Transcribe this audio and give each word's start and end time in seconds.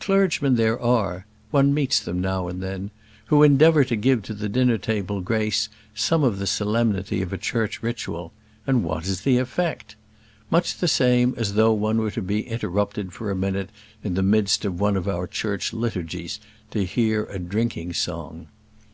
Clergymen 0.00 0.56
there 0.56 0.80
are 0.80 1.26
one 1.50 1.74
meets 1.74 2.00
them 2.00 2.22
now 2.22 2.48
and 2.48 2.62
then 2.62 2.90
who 3.26 3.42
endeavour 3.42 3.84
to 3.84 3.96
give 3.96 4.22
to 4.22 4.32
the 4.32 4.48
dinner 4.48 4.78
table 4.78 5.20
grace 5.20 5.68
some 5.94 6.24
of 6.24 6.38
the 6.38 6.46
solemnity 6.46 7.20
of 7.20 7.34
a 7.34 7.36
church 7.36 7.82
ritual, 7.82 8.32
and 8.66 8.82
what 8.82 9.04
is 9.06 9.20
the 9.20 9.36
effect? 9.36 9.94
Much 10.50 10.78
the 10.78 10.88
same 10.88 11.34
as 11.36 11.52
though 11.52 11.74
one 11.74 11.98
were 11.98 12.10
to 12.12 12.22
be 12.22 12.46
interrupted 12.48 13.12
for 13.12 13.30
a 13.30 13.36
minute 13.36 13.68
in 14.02 14.14
the 14.14 14.22
midst 14.22 14.64
of 14.64 14.80
one 14.80 14.96
of 14.96 15.06
our 15.06 15.26
church 15.26 15.74
liturgies 15.74 16.40
to 16.70 16.86
hear 16.86 17.24
a 17.26 17.38
drinking 17.38 17.92
song. 17.92 18.46